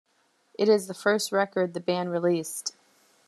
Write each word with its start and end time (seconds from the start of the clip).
It 0.57 0.67
is 0.67 0.87
the 0.87 0.95
first 0.95 1.31
record 1.31 1.75
the 1.75 1.79
band 1.79 2.09
released. 2.11 2.75